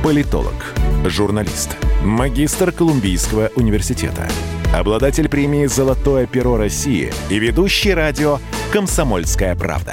Политолог, 0.03 0.75
журналист, 1.05 1.77
магистр 2.03 2.73
Колумбийского 2.73 3.51
университета– 3.57 4.29
обладатель 4.75 5.29
премии 5.29 5.67
«Золотое 5.67 6.27
перо 6.27 6.57
России» 6.57 7.13
и 7.31 7.39
ведущий 7.39 7.95
радио 7.95 8.39
«Комсомольская 8.73 9.55
правда». 9.55 9.93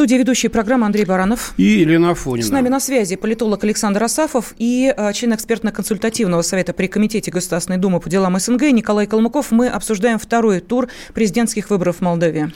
студии 0.00 0.14
ведущий 0.14 0.48
программы 0.48 0.86
Андрей 0.86 1.04
Баранов. 1.04 1.52
И 1.58 1.62
Елена 1.62 2.12
Афонина. 2.12 2.48
С 2.48 2.50
нами 2.50 2.70
на 2.70 2.80
связи 2.80 3.16
политолог 3.16 3.62
Александр 3.64 4.02
Асафов 4.02 4.54
и 4.56 4.94
э, 4.96 5.12
член 5.12 5.34
экспертно-консультативного 5.34 6.40
совета 6.40 6.72
при 6.72 6.86
Комитете 6.86 7.30
Государственной 7.30 7.76
Думы 7.76 8.00
по 8.00 8.08
делам 8.08 8.38
СНГ 8.40 8.62
Николай 8.72 9.06
Калмыков. 9.06 9.50
Мы 9.50 9.68
обсуждаем 9.68 10.18
второй 10.18 10.60
тур 10.60 10.88
президентских 11.12 11.68
выборов 11.68 11.96
в 11.96 12.00
Молдове. 12.00 12.50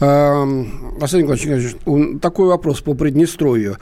Василий 0.00 1.22
Николаевич, 1.22 1.76
такой 2.20 2.48
вопрос 2.48 2.80
по 2.80 2.94
Приднестровью. 2.94 3.76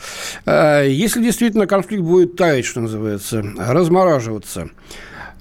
Э, 0.44 0.84
если 0.86 1.22
действительно 1.22 1.66
конфликт 1.66 2.02
будет 2.02 2.36
таять, 2.36 2.66
что 2.66 2.82
называется, 2.82 3.42
размораживаться, 3.56 4.60
а, 4.60 4.68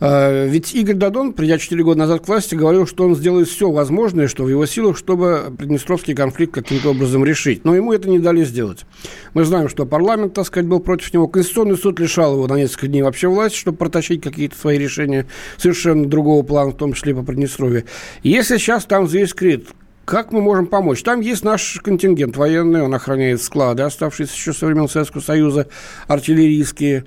ведь 0.01 0.73
Игорь 0.73 0.95
Дадон, 0.95 1.33
придя 1.33 1.57
4 1.57 1.83
года 1.83 1.99
назад 1.99 2.21
к 2.21 2.27
власти, 2.27 2.55
говорил, 2.55 2.87
что 2.87 3.03
он 3.03 3.15
сделает 3.15 3.49
все 3.49 3.69
возможное, 3.69 4.27
что 4.27 4.43
в 4.43 4.49
его 4.49 4.65
силах, 4.65 4.97
чтобы 4.97 5.53
Приднестровский 5.57 6.15
конфликт 6.15 6.53
каким-то 6.53 6.91
образом 6.91 7.25
решить. 7.25 7.65
Но 7.65 7.75
ему 7.75 7.91
это 7.91 8.09
не 8.09 8.19
дали 8.19 8.43
сделать. 8.45 8.85
Мы 9.33 9.43
знаем, 9.43 9.67
что 9.67 9.85
парламент, 9.85 10.33
так 10.33 10.45
сказать, 10.45 10.67
был 10.67 10.79
против 10.79 11.13
него. 11.13 11.27
Конституционный 11.27 11.77
суд 11.77 11.99
лишал 11.99 12.35
его 12.35 12.47
на 12.47 12.55
несколько 12.55 12.87
дней 12.87 13.01
вообще 13.01 13.27
власти, 13.27 13.57
чтобы 13.57 13.77
протащить 13.77 14.21
какие-то 14.21 14.57
свои 14.57 14.77
решения 14.77 15.27
совершенно 15.57 16.05
другого 16.05 16.43
плана, 16.43 16.71
в 16.71 16.77
том 16.77 16.93
числе 16.93 17.13
по 17.13 17.23
Приднестровью. 17.23 17.83
Если 18.23 18.57
сейчас 18.57 18.85
там 18.85 19.07
заискрит, 19.07 19.67
как 20.05 20.31
мы 20.31 20.41
можем 20.41 20.65
помочь? 20.65 21.03
Там 21.03 21.19
есть 21.19 21.43
наш 21.43 21.79
контингент 21.83 22.35
военный, 22.35 22.81
он 22.81 22.91
охраняет 22.95 23.43
склады, 23.43 23.83
оставшиеся 23.83 24.33
еще 24.33 24.53
со 24.53 24.65
времен 24.65 24.89
Советского 24.89 25.21
Союза, 25.21 25.67
артиллерийские 26.07 27.05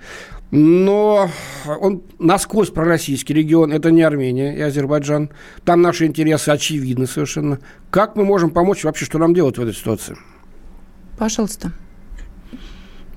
но 0.53 1.31
он 1.81 2.03
насквозь 2.19 2.69
пророссийский 2.69 3.35
регион, 3.35 3.73
это 3.73 3.91
не 3.91 4.03
Армения 4.03 4.55
и 4.55 4.61
Азербайджан. 4.61 5.31
Там 5.65 5.81
наши 5.81 6.05
интересы 6.05 6.51
очевидны 6.51 7.07
совершенно. 7.07 7.59
Как 7.91 8.17
мы 8.17 8.25
можем 8.25 8.51
помочь 8.51 8.85
вообще, 8.85 9.07
что 9.07 9.19
нам 9.19 9.33
делать 9.33 9.57
в 9.57 9.63
этой 9.63 9.73
ситуации? 9.73 10.15
Пожалуйста. 11.17 11.73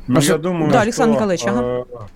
Ну, 0.07 0.21
я 0.21 0.37
думаю, 0.37 0.71
да, 0.71 0.81
Александр 0.81 1.15
что, 1.15 1.35
Николаевич, 1.35 1.45
ага. 1.45 2.07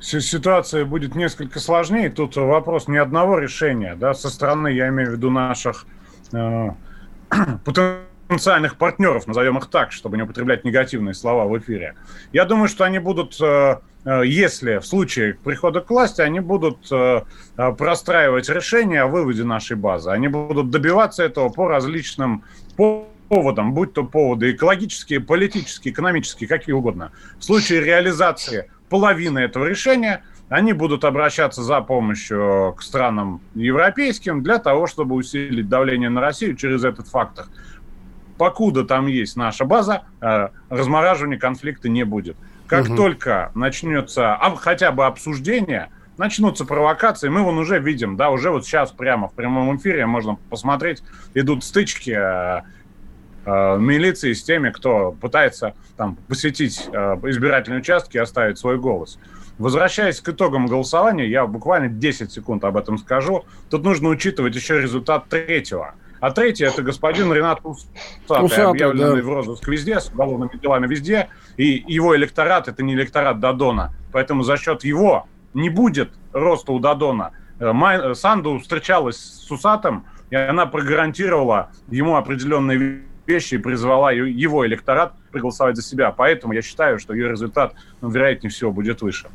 Э, 0.00 0.20
ситуация 0.20 0.84
будет 0.84 1.16
несколько 1.16 1.58
сложнее. 1.58 2.08
Тут 2.08 2.36
вопрос 2.36 2.86
не 2.86 2.98
одного 2.98 3.40
решения, 3.40 3.96
да, 3.96 4.14
со 4.14 4.30
стороны, 4.30 4.68
я 4.68 4.88
имею 4.88 5.10
в 5.10 5.12
виду 5.14 5.30
наших 5.30 5.84
э, 6.32 6.68
потенциальных 7.64 8.13
партнеров, 8.76 9.26
назовем 9.26 9.58
их 9.58 9.66
так, 9.66 9.92
чтобы 9.92 10.16
не 10.16 10.22
употреблять 10.22 10.64
негативные 10.64 11.14
слова 11.14 11.44
в 11.44 11.58
эфире. 11.58 11.94
Я 12.32 12.44
думаю, 12.44 12.68
что 12.68 12.84
они 12.84 12.98
будут 12.98 13.40
э, 13.40 13.76
Э, 14.04 14.22
если 14.24 14.78
в 14.78 14.86
случае 14.86 15.34
прихода 15.34 15.80
к 15.80 15.90
власти 15.90 16.20
они 16.20 16.40
будут 16.40 16.90
э, 16.92 17.22
простраивать 17.56 18.48
решения 18.48 19.02
о 19.02 19.06
выводе 19.06 19.44
нашей 19.44 19.76
базы. 19.76 20.10
Они 20.10 20.28
будут 20.28 20.70
добиваться 20.70 21.22
этого 21.22 21.48
по 21.48 21.68
различным 21.68 22.44
поводам, 23.28 23.72
будь 23.72 23.94
то 23.94 24.04
поводы 24.04 24.52
экологические, 24.52 25.20
политические, 25.20 25.92
экономические, 25.92 26.48
какие 26.48 26.74
угодно. 26.74 27.12
В 27.38 27.44
случае 27.44 27.80
реализации 27.80 28.70
половины 28.90 29.38
этого 29.38 29.64
решения 29.64 30.22
они 30.50 30.74
будут 30.74 31.04
обращаться 31.04 31.62
за 31.62 31.80
помощью 31.80 32.74
к 32.76 32.82
странам 32.82 33.40
европейским 33.54 34.42
для 34.42 34.58
того, 34.58 34.86
чтобы 34.86 35.14
усилить 35.14 35.68
давление 35.68 36.10
на 36.10 36.20
Россию 36.20 36.56
через 36.56 36.84
этот 36.84 37.08
фактор. 37.08 37.46
Покуда 38.38 38.84
там 38.84 39.06
есть 39.06 39.36
наша 39.36 39.64
база, 39.64 40.02
размораживания 40.68 41.38
конфликта 41.38 41.88
не 41.88 42.04
будет. 42.04 42.36
Как 42.66 42.86
угу. 42.86 42.96
только 42.96 43.52
начнется 43.54 44.34
а, 44.34 44.54
хотя 44.56 44.90
бы 44.90 45.06
обсуждение, 45.06 45.90
начнутся 46.16 46.64
провокации. 46.64 47.28
Мы 47.28 47.42
вон 47.42 47.58
уже 47.58 47.78
видим, 47.78 48.16
да, 48.16 48.30
уже 48.30 48.50
вот 48.50 48.64
сейчас 48.64 48.92
прямо 48.92 49.28
в 49.28 49.34
прямом 49.34 49.76
эфире 49.76 50.06
можно 50.06 50.36
посмотреть, 50.50 51.02
идут 51.34 51.64
стычки 51.64 52.10
э, 52.10 52.62
э, 53.44 53.78
милиции 53.78 54.32
с 54.32 54.42
теми, 54.42 54.70
кто 54.70 55.12
пытается 55.12 55.74
там 55.96 56.16
посетить 56.28 56.88
э, 56.92 57.16
избирательные 57.24 57.80
участки 57.80 58.16
и 58.16 58.20
оставить 58.20 58.58
свой 58.58 58.78
голос. 58.78 59.18
Возвращаясь 59.58 60.20
к 60.20 60.28
итогам 60.28 60.66
голосования, 60.66 61.28
я 61.28 61.46
буквально 61.46 61.88
10 61.88 62.32
секунд 62.32 62.64
об 62.64 62.76
этом 62.76 62.98
скажу. 62.98 63.44
Тут 63.70 63.84
нужно 63.84 64.08
учитывать 64.08 64.54
еще 64.56 64.80
результат 64.80 65.28
третьего. 65.28 65.94
А 66.24 66.30
третий– 66.30 66.64
это 66.64 66.82
господин 66.82 67.30
Ренат 67.34 67.60
Усатый, 67.64 68.46
Усатый 68.46 68.64
объявленный 68.64 69.20
да. 69.20 69.28
в 69.28 69.28
розыск 69.28 69.68
везде, 69.68 70.00
с 70.00 70.08
уголовными 70.08 70.58
делами 70.58 70.86
везде. 70.86 71.28
И 71.58 71.84
его 71.86 72.16
электорат– 72.16 72.66
это 72.68 72.82
не 72.82 72.94
электорат 72.94 73.40
Дадона. 73.40 73.92
Поэтому 74.10 74.42
за 74.42 74.56
счет 74.56 74.84
его 74.84 75.26
не 75.52 75.68
будет 75.68 76.12
роста 76.32 76.72
у 76.72 76.78
Дадона. 76.78 77.32
Э, 77.58 77.72
Май, 77.72 78.14
Санду 78.14 78.58
встречалась 78.58 79.18
с 79.18 79.50
Усатым, 79.50 80.06
и 80.30 80.36
она 80.36 80.64
прогарантировала 80.64 81.68
ему 81.88 82.16
определенные 82.16 83.02
вещи 83.26 83.56
и 83.56 83.58
призвала 83.58 84.10
его 84.10 84.66
электорат 84.66 85.12
проголосовать 85.30 85.76
за 85.76 85.82
себя. 85.82 86.10
Поэтому 86.10 86.54
я 86.54 86.62
считаю, 86.62 86.98
что 86.98 87.12
ее 87.12 87.28
результат, 87.28 87.74
ну, 88.00 88.08
вероятнее 88.08 88.50
всего, 88.50 88.72
будет 88.72 89.02
выше. 89.02 89.28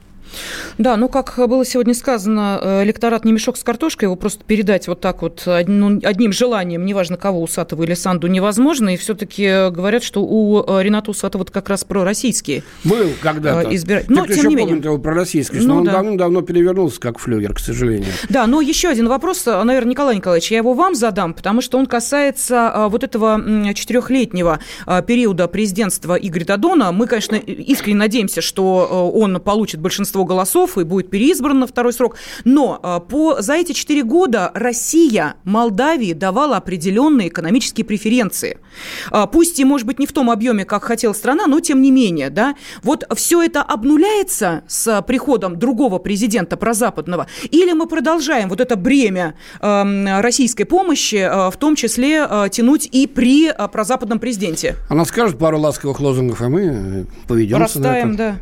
Да, 0.77 0.95
ну, 0.97 1.09
как 1.09 1.35
было 1.49 1.65
сегодня 1.65 1.93
сказано, 1.93 2.59
э, 2.61 2.83
электорат 2.83 3.25
не 3.25 3.31
мешок 3.31 3.57
с 3.57 3.63
картошкой, 3.63 4.05
его 4.05 4.15
просто 4.15 4.43
передать 4.45 4.87
вот 4.87 5.01
так 5.01 5.21
вот 5.21 5.47
одним, 5.47 5.99
одним 6.03 6.31
желанием, 6.31 6.85
неважно 6.85 7.17
кого, 7.17 7.41
Усатова 7.41 7.83
или 7.83 7.93
Санду, 7.93 8.27
невозможно. 8.27 8.93
И 8.93 8.97
все-таки 8.97 9.69
говорят, 9.69 10.03
что 10.03 10.23
у 10.23 10.63
э, 10.65 10.83
Рената 10.83 11.11
Усатова 11.11 11.43
как 11.43 11.69
раз 11.69 11.83
пророссийские 11.83 12.63
Был 12.83 13.09
когда-то. 13.21 13.69
Э, 13.69 13.75
избирать. 13.75 14.09
Но, 14.09 14.25
тем 14.25 14.35
еще 14.35 14.47
не 14.47 14.55
менее. 14.55 14.67
помнит 14.67 14.85
его 14.85 14.97
пророссийский, 14.97 15.59
Ну, 15.59 15.67
но 15.67 15.77
он 15.79 15.83
да. 15.85 15.91
давно-давно 15.93 16.41
перевернулся, 16.41 16.99
как 16.99 17.19
флюгер, 17.19 17.53
к 17.53 17.59
сожалению. 17.59 18.11
Да, 18.29 18.47
но 18.47 18.61
еще 18.61 18.89
один 18.89 19.07
вопрос, 19.07 19.45
наверное, 19.45 19.91
Николай 19.91 20.15
Николаевич, 20.15 20.51
я 20.51 20.57
его 20.57 20.73
вам 20.73 20.95
задам, 20.95 21.33
потому 21.33 21.61
что 21.61 21.77
он 21.77 21.85
касается 21.85 22.87
вот 22.89 23.03
этого 23.03 23.73
четырехлетнего 23.73 24.59
периода 25.07 25.47
президентства 25.47 26.15
Игоря 26.15 26.45
Дадона. 26.45 26.91
Мы, 26.91 27.07
конечно, 27.07 27.35
искренне 27.35 27.97
надеемся, 27.97 28.41
что 28.41 29.11
он 29.13 29.39
получит 29.39 29.79
большинство 29.79 30.18
голосов 30.25 30.77
и 30.77 30.83
будет 30.83 31.09
переизбран 31.09 31.59
на 31.59 31.67
второй 31.67 31.93
срок. 31.93 32.15
Но 32.45 32.79
а, 32.81 32.99
по, 32.99 33.41
за 33.41 33.55
эти 33.55 33.71
четыре 33.73 34.03
года 34.03 34.51
Россия 34.53 35.35
Молдавии 35.43 36.13
давала 36.13 36.57
определенные 36.57 37.27
экономические 37.27 37.85
преференции. 37.85 38.59
А, 39.11 39.27
Пусть 39.27 39.59
и, 39.59 39.65
может 39.65 39.87
быть, 39.87 39.99
не 39.99 40.07
в 40.07 40.13
том 40.13 40.29
объеме, 40.29 40.65
как 40.65 40.83
хотела 40.83 41.13
страна, 41.13 41.47
но 41.47 41.59
тем 41.59 41.81
не 41.81 41.91
менее, 41.91 42.29
да. 42.29 42.55
Вот 42.83 43.05
все 43.15 43.41
это 43.43 43.61
обнуляется 43.61 44.63
с 44.67 45.01
приходом 45.03 45.57
другого 45.57 45.99
президента 45.99 46.57
прозападного, 46.57 47.27
или 47.51 47.73
мы 47.73 47.87
продолжаем 47.87 48.49
вот 48.49 48.61
это 48.61 48.75
бремя 48.75 49.35
российской 49.59 50.63
помощи, 50.63 51.15
э, 51.15 51.51
в 51.51 51.57
том 51.57 51.75
числе 51.75 52.27
тянуть 52.51 52.87
и 52.91 53.07
при 53.07 53.51
прозападном 53.71 54.19
президенте? 54.19 54.75
Она 54.89 55.05
скажет 55.05 55.37
пару 55.37 55.59
ласковых 55.59 55.99
лозунгов, 55.99 56.41
а 56.41 56.49
мы 56.49 56.61
э, 56.61 57.05
поведемся 57.27 57.79
на 57.79 57.89
Растаем, 57.89 58.13
это. 58.13 58.17
да. 58.17 58.35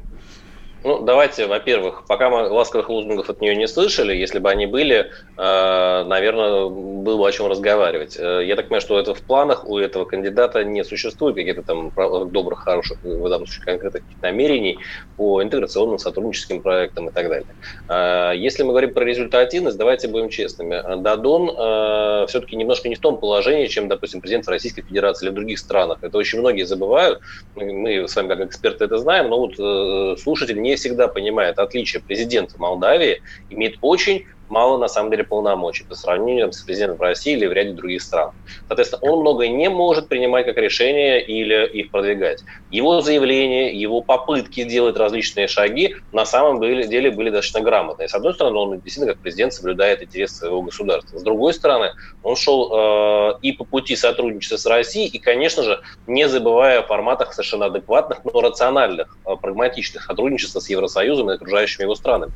Ну, 0.83 1.01
давайте, 1.03 1.47
во-первых, 1.47 2.05
пока 2.07 2.29
мы 2.29 2.47
ласковых 2.49 2.89
лозунгов 2.89 3.29
от 3.29 3.41
нее 3.41 3.55
не 3.55 3.67
слышали, 3.67 4.15
если 4.15 4.39
бы 4.39 4.49
они 4.51 4.67
были, 4.67 5.09
э, 5.35 6.03
наверное, 6.05 6.67
было 6.69 7.17
бы 7.17 7.27
о 7.27 7.31
чем 7.31 7.47
разговаривать. 7.47 8.15
Э, 8.15 8.45
Я 8.45 8.55
так 8.55 8.67
понимаю, 8.67 8.81
что 8.81 8.97
это 8.99 9.13
в 9.15 9.25
планах 9.25 9.65
у 9.65 9.77
этого 9.79 10.05
кандидата 10.05 10.63
не 10.63 10.83
существует 10.83 11.35
каких-то 11.35 11.63
там 11.63 11.91
добрых, 12.31 12.59
хороших, 12.59 12.99
в 13.01 13.23
данном 13.27 13.47
случае 13.47 13.63
конкретных 13.65 14.03
намерений 14.21 14.79
по 15.15 15.41
интеграционным 15.41 15.97
сотрудническим 15.97 16.61
проектам 16.61 17.09
и 17.09 17.11
так 17.11 17.27
далее. 17.27 17.47
Э, 17.89 18.33
Если 18.37 18.63
мы 18.63 18.69
говорим 18.69 18.93
про 18.93 19.03
результативность, 19.03 19.77
давайте 19.77 20.07
будем 20.07 20.29
честными. 20.29 20.81
Дадон 21.01 21.47
все-таки 22.27 22.55
немножко 22.55 22.87
не 22.89 22.95
в 22.95 22.99
том 22.99 23.19
положении, 23.19 23.67
чем, 23.67 23.87
допустим, 23.87 24.21
президент 24.21 24.47
Российской 24.47 24.83
Федерации 24.83 25.25
или 25.25 25.31
в 25.31 25.35
других 25.35 25.59
странах. 25.59 25.97
Это 26.01 26.17
очень 26.17 26.39
многие 26.39 26.63
забывают. 26.63 27.19
Мы- 27.55 28.07
с 28.07 28.15
вами 28.15 28.27
как 28.27 28.41
эксперты 28.41 28.85
это 28.85 28.97
знаем, 28.97 29.29
но 29.29 29.39
вот 29.39 30.19
слушатель 30.19 30.59
не 30.67 30.75
всегда 30.75 31.07
понимает 31.07 31.57
отличие 31.59 32.01
президента 32.03 32.57
Молдавии 32.59 33.21
имеет 33.49 33.77
очень 33.81 34.25
мало 34.49 34.77
на 34.77 34.87
самом 34.87 35.11
деле 35.11 35.23
полномочий 35.23 35.83
по 35.83 35.95
сравнению 35.95 36.51
с 36.51 36.61
президентом 36.61 36.99
России 37.01 37.33
или 37.33 37.45
в 37.45 37.53
ряде 37.53 37.73
других 37.73 38.01
стран. 38.01 38.31
Соответственно, 38.67 39.01
он 39.11 39.21
многое 39.21 39.49
не 39.49 39.69
может 39.69 40.07
принимать 40.07 40.45
как 40.45 40.57
решение 40.57 41.23
или 41.23 41.67
их 41.67 41.91
продвигать. 41.91 42.43
Его 42.71 43.01
заявления, 43.01 43.73
его 43.73 44.01
попытки 44.01 44.63
делать 44.63 44.97
различные 44.97 45.47
шаги 45.47 45.95
на 46.11 46.25
самом 46.25 46.61
деле 46.61 47.11
были 47.11 47.29
достаточно 47.29 47.61
грамотные. 47.61 48.07
С 48.07 48.13
одной 48.13 48.33
стороны, 48.33 48.57
он 48.57 48.79
действительно 48.79 49.13
как 49.13 49.21
президент 49.21 49.53
соблюдает 49.53 50.01
интересы 50.03 50.35
своего 50.35 50.61
государства. 50.61 51.17
С 51.17 51.23
другой 51.23 51.53
стороны, 51.53 51.91
он 52.23 52.35
шел 52.35 52.71
э, 52.71 53.39
и 53.41 53.51
по 53.51 53.63
пути 53.63 53.95
сотрудничества 53.95 54.57
с 54.57 54.65
Россией, 54.65 55.07
и, 55.07 55.19
конечно 55.19 55.63
же, 55.63 55.79
не 56.07 56.27
забывая 56.27 56.79
о 56.79 56.83
форматах 56.83 57.33
совершенно 57.33 57.65
адекватных, 57.65 58.23
но 58.23 58.41
рациональных, 58.41 59.17
э, 59.25 59.35
прагматичных 59.41 60.03
сотрудничества 60.03 60.59
с 60.59 60.69
Евросоюзом 60.69 61.31
и 61.31 61.35
окружающими 61.35 61.83
его 61.83 61.95
странами. 61.95 62.31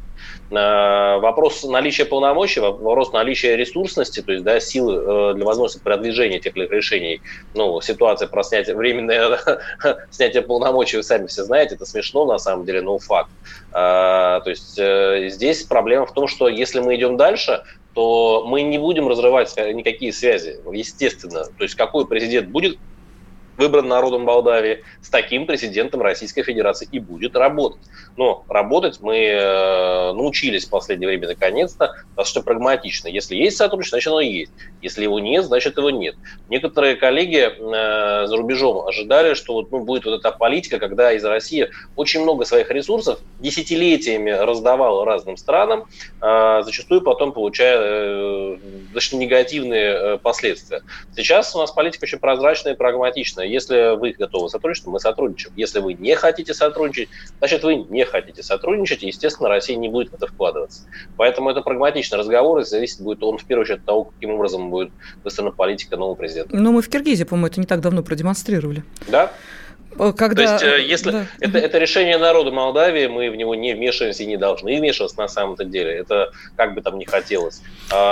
Э, 0.49 1.19
вопрос 1.19 1.63
наличия 1.63 2.00
полномочий, 2.05 2.59
вопрос 2.59 3.11
наличия 3.13 3.55
ресурсности, 3.55 4.21
то 4.21 4.31
есть 4.31 4.43
да, 4.43 4.59
силы 4.59 4.95
э, 4.95 5.33
для 5.35 5.45
возможности 5.45 5.83
продвижения 5.83 6.39
тех 6.39 6.55
или 6.55 6.63
иных 6.63 6.73
решений. 6.73 7.21
Ну, 7.53 7.81
ситуация 7.81 8.27
про 8.27 8.43
снятие, 8.43 8.75
временное 8.75 9.37
снятие 10.11 10.41
полномочий, 10.41 10.97
вы 10.97 11.03
сами 11.03 11.27
все 11.27 11.43
знаете, 11.43 11.75
это 11.75 11.85
смешно 11.85 12.25
на 12.25 12.37
самом 12.37 12.65
деле, 12.65 12.81
но 12.81 12.97
факт. 12.99 13.31
Э, 13.71 14.41
то 14.43 14.49
есть 14.49 14.77
э, 14.77 15.29
здесь 15.29 15.63
проблема 15.63 16.05
в 16.05 16.13
том, 16.13 16.27
что 16.27 16.47
если 16.47 16.79
мы 16.79 16.95
идем 16.95 17.17
дальше, 17.17 17.63
то 17.93 18.45
мы 18.47 18.61
не 18.61 18.77
будем 18.77 19.07
разрывать 19.07 19.55
никакие 19.57 20.13
связи, 20.13 20.59
естественно. 20.71 21.43
То 21.57 21.63
есть 21.63 21.75
какой 21.75 22.07
президент 22.07 22.49
будет 22.49 22.77
выбран 23.61 23.87
народом 23.87 24.23
Молдавии, 24.23 24.83
с 25.01 25.09
таким 25.09 25.45
президентом 25.45 26.01
Российской 26.01 26.41
Федерации 26.41 26.87
и 26.91 26.99
будет 26.99 27.35
работать. 27.35 27.81
Но 28.17 28.43
работать 28.49 28.99
мы 29.01 29.17
э, 29.17 30.13
научились 30.13 30.65
в 30.65 30.69
последнее 30.69 31.07
время 31.07 31.27
наконец-то 31.27 31.95
достаточно 32.15 32.41
прагматично. 32.41 33.07
Если 33.07 33.35
есть 33.35 33.57
сотрудничество, 33.57 33.97
значит 33.97 34.11
оно 34.11 34.21
есть. 34.21 34.51
Если 34.81 35.03
его 35.03 35.19
нет, 35.19 35.45
значит 35.45 35.77
его 35.77 35.91
нет. 35.91 36.15
Некоторые 36.49 36.95
коллеги 36.95 37.37
э, 37.37 38.27
за 38.27 38.35
рубежом 38.35 38.87
ожидали, 38.87 39.35
что 39.35 39.53
вот, 39.53 39.71
ну, 39.71 39.79
будет 39.79 40.05
вот 40.05 40.19
эта 40.19 40.31
политика, 40.31 40.79
когда 40.79 41.13
из 41.13 41.23
России 41.23 41.69
очень 41.95 42.21
много 42.21 42.43
своих 42.45 42.71
ресурсов 42.71 43.19
десятилетиями 43.39 44.31
раздавала 44.31 45.05
разным 45.05 45.37
странам, 45.37 45.85
э, 46.21 46.61
зачастую 46.63 47.01
потом 47.01 47.31
получая 47.31 47.77
э, 47.79 48.57
достаточно 48.85 49.17
негативные 49.17 49.91
э, 49.91 50.17
последствия. 50.17 50.81
Сейчас 51.15 51.55
у 51.55 51.59
нас 51.59 51.71
политика 51.71 52.05
очень 52.05 52.19
прозрачная 52.19 52.73
и 52.73 52.75
прагматичная. 52.75 53.45
Если 53.51 53.97
вы 53.97 54.11
готовы 54.17 54.49
сотрудничать, 54.49 54.87
мы 54.87 54.99
сотрудничаем. 54.99 55.53
Если 55.55 55.79
вы 55.79 55.93
не 55.93 56.15
хотите 56.15 56.53
сотрудничать, 56.53 57.09
значит 57.39 57.63
вы 57.63 57.75
не 57.75 58.05
хотите 58.05 58.43
сотрудничать, 58.43 59.03
и, 59.03 59.07
естественно, 59.07 59.49
Россия 59.49 59.75
не 59.77 59.89
будет 59.89 60.11
в 60.11 60.15
это 60.15 60.27
вкладываться. 60.27 60.83
Поэтому 61.17 61.49
это 61.49 61.61
прагматичный 61.61 62.17
разговор, 62.17 62.59
и 62.59 62.63
зависит 62.63 63.01
будет 63.01 63.23
он, 63.23 63.37
в 63.37 63.45
первую 63.45 63.63
очередь, 63.63 63.79
от 63.79 63.85
того, 63.85 64.05
каким 64.05 64.31
образом 64.31 64.69
будет 64.69 64.91
выстроена 65.23 65.51
политика 65.51 65.97
нового 65.97 66.15
президента. 66.15 66.55
Но 66.55 66.71
мы 66.71 66.81
в 66.81 66.89
Киргизии, 66.89 67.23
по-моему, 67.23 67.47
это 67.47 67.59
не 67.59 67.65
так 67.65 67.81
давно 67.81 68.03
продемонстрировали. 68.03 68.83
Да? 69.07 69.31
Когда... 69.97 70.57
То 70.57 70.65
есть, 70.65 70.89
если 70.89 71.11
да. 71.11 71.25
это, 71.39 71.57
это 71.57 71.77
решение 71.77 72.17
народа 72.17 72.51
Молдавии, 72.51 73.07
мы 73.07 73.29
в 73.29 73.35
него 73.35 73.55
не 73.55 73.73
вмешиваемся 73.73 74.23
и 74.23 74.25
не 74.25 74.37
должны 74.37 74.77
вмешиваться 74.77 75.17
на 75.17 75.27
самом-то 75.27 75.65
деле. 75.65 75.91
Это 75.91 76.31
как 76.55 76.73
бы 76.73 76.81
там 76.81 76.97
ни 76.97 77.05
хотелось. 77.05 77.61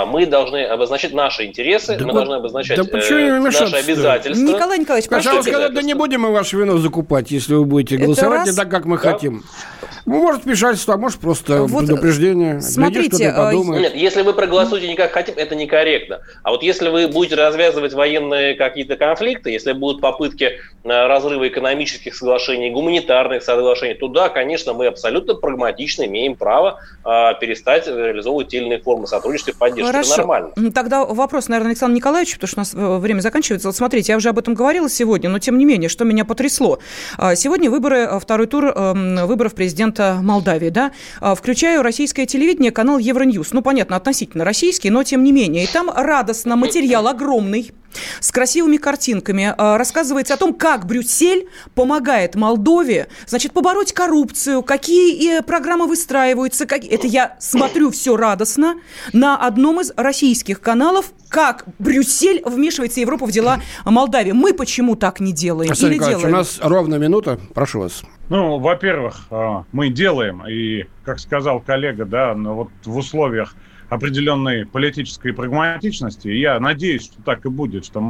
Мы 0.06 0.26
должны 0.26 0.64
обозначать 0.64 1.12
наши 1.12 1.46
интересы, 1.46 1.96
да 1.96 2.04
мы 2.04 2.12
вот, 2.12 2.18
должны 2.18 2.34
обозначать 2.34 2.76
да 2.76 2.98
э, 2.98 3.38
наши 3.40 3.64
обязательства. 3.64 4.44
Николай 4.44 4.78
Николаевич, 4.78 5.08
пожалуйста, 5.08 5.50
сказать, 5.50 5.74
да 5.74 5.82
не 5.82 5.94
будем 5.94 6.20
мы 6.22 6.32
ваши 6.32 6.56
вино 6.56 6.78
закупать, 6.78 7.30
если 7.30 7.54
вы 7.54 7.64
будете 7.64 7.96
голосовать 7.96 8.46
не 8.46 8.52
так, 8.52 8.70
как 8.70 8.84
мы 8.84 8.98
да? 8.98 9.12
хотим. 9.12 9.44
Ну, 10.06 10.22
может, 10.22 10.44
вмешательство, 10.44 10.94
а 10.94 10.96
может, 10.96 11.20
просто 11.20 11.62
вот 11.62 11.86
предупреждение. 11.86 12.60
Смотрите, 12.60 13.16
Глядишь, 13.16 13.80
Нет, 13.80 13.94
если 13.94 14.22
вы 14.22 14.32
проголосуете 14.32 14.88
не 14.88 14.96
как 14.96 15.12
хотим, 15.12 15.34
это 15.36 15.54
некорректно. 15.54 16.20
А 16.42 16.50
вот 16.50 16.62
если 16.62 16.88
вы 16.88 17.08
будете 17.08 17.36
развязывать 17.36 17.92
военные 17.92 18.54
какие-то 18.54 18.96
конфликты, 18.96 19.50
если 19.50 19.72
будут 19.72 20.00
попытки 20.00 20.58
разрыва 20.84 21.46
экономических 21.70 22.14
соглашений, 22.14 22.70
гуманитарных 22.70 23.42
соглашений, 23.42 23.94
то 23.94 24.08
да, 24.08 24.28
конечно, 24.28 24.72
мы 24.72 24.86
абсолютно 24.86 25.34
прагматично 25.34 26.04
имеем 26.04 26.36
право 26.36 26.80
а, 27.04 27.34
перестать 27.34 27.86
реализовывать 27.86 28.48
те 28.48 28.58
или 28.58 28.66
иные 28.66 28.80
формы 28.80 29.06
сотрудничества 29.06 29.52
и 29.52 29.54
поддержки. 29.54 29.90
Хорошо. 29.92 30.12
Это 30.12 30.18
нормально. 30.18 30.72
Тогда 30.72 31.04
вопрос, 31.04 31.48
наверное, 31.48 31.70
Александру 31.70 31.96
Николаевичу, 31.96 32.38
потому 32.38 32.64
что 32.64 32.76
у 32.78 32.80
нас 32.80 33.00
время 33.00 33.20
заканчивается. 33.20 33.68
Вот 33.68 33.76
смотрите, 33.76 34.12
я 34.12 34.16
уже 34.16 34.28
об 34.28 34.38
этом 34.38 34.54
говорила 34.54 34.88
сегодня, 34.88 35.30
но 35.30 35.38
тем 35.38 35.58
не 35.58 35.64
менее, 35.64 35.88
что 35.88 36.04
меня 36.04 36.24
потрясло. 36.24 36.78
Сегодня 37.34 37.70
выборы, 37.70 38.18
второй 38.20 38.46
тур 38.46 38.72
выборов 38.74 39.54
президента 39.54 40.18
Молдавии, 40.20 40.70
да, 40.70 40.92
включаю 41.20 41.82
российское 41.82 42.26
телевидение, 42.26 42.72
канал 42.72 42.98
Евроньюз. 42.98 43.52
Ну, 43.52 43.62
понятно, 43.62 43.96
относительно 43.96 44.44
российский, 44.44 44.90
но 44.90 45.02
тем 45.02 45.24
не 45.24 45.32
менее. 45.32 45.64
И 45.64 45.66
там 45.66 45.90
радостно, 45.90 46.56
материал 46.56 47.06
огромный, 47.06 47.70
с 48.20 48.30
красивыми 48.30 48.76
картинками 48.76 49.54
рассказывается 49.58 50.34
о 50.34 50.36
том, 50.36 50.54
как 50.54 50.86
Брюссель 50.86 51.48
помогает 51.74 52.34
Молдове, 52.34 53.08
значит, 53.26 53.52
побороть 53.52 53.92
коррупцию, 53.92 54.62
какие 54.62 55.40
программы 55.42 55.86
выстраиваются. 55.86 56.66
Как... 56.66 56.84
Это 56.84 57.06
я 57.06 57.36
смотрю 57.40 57.90
все 57.90 58.16
радостно 58.16 58.76
на 59.12 59.36
одном 59.36 59.80
из 59.80 59.92
российских 59.96 60.60
каналов, 60.60 61.12
как 61.28 61.64
Брюссель 61.78 62.42
вмешивается 62.44 63.00
Европа 63.00 63.26
в 63.26 63.30
дела 63.30 63.60
Молдавии. 63.84 64.32
Мы 64.32 64.52
почему 64.52 64.96
так 64.96 65.20
не 65.20 65.32
делаем? 65.32 65.70
Александр 65.70 65.94
Или 65.94 65.98
делаем? 66.00 66.28
у 66.28 66.30
нас 66.30 66.58
ровно 66.62 66.96
минута. 66.96 67.38
Прошу 67.54 67.80
вас. 67.80 68.02
Ну, 68.28 68.58
во-первых, 68.58 69.28
мы 69.72 69.90
делаем, 69.90 70.46
и, 70.46 70.86
как 71.04 71.18
сказал 71.18 71.60
коллега, 71.60 72.04
да, 72.04 72.34
вот 72.34 72.70
в 72.84 72.96
условиях 72.96 73.54
определенной 73.90 74.64
политической 74.64 75.32
прагматичности. 75.32 76.28
Я 76.28 76.58
надеюсь, 76.58 77.04
что 77.04 77.20
так 77.22 77.44
и 77.44 77.48
будет, 77.48 77.84
что 77.84 78.00